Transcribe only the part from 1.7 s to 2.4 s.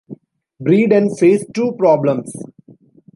problems.